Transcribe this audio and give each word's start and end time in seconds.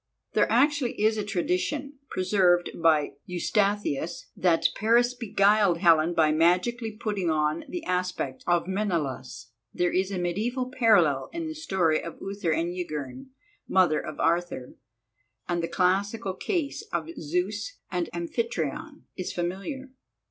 There 0.33 0.51
actually 0.51 0.99
is 0.99 1.15
a 1.19 1.23
tradition, 1.23 1.99
preserved 2.09 2.71
by 2.81 3.11
Eustathius, 3.27 4.31
that 4.35 4.69
Paris 4.75 5.13
beguiled 5.13 5.77
Helen 5.77 6.15
by 6.15 6.31
magically 6.31 6.93
putting 6.99 7.29
on 7.29 7.65
the 7.69 7.83
aspect 7.85 8.43
of 8.47 8.67
Menelaus. 8.67 9.51
There 9.71 9.93
is 9.93 10.09
a 10.09 10.17
mediaeval 10.17 10.71
parallel 10.71 11.29
in 11.33 11.45
the 11.45 11.53
story 11.53 12.03
of 12.03 12.17
Uther 12.19 12.51
and 12.51 12.73
Ygerne, 12.75 13.27
mother 13.67 13.99
of 13.99 14.19
Arthur, 14.19 14.73
and 15.47 15.61
the 15.61 15.67
classical 15.67 16.33
case 16.33 16.81
of 16.91 17.09
Zeus 17.19 17.77
and 17.91 18.09
Amphitryon 18.11 19.05
is 19.15 19.31
familiar. 19.31 19.91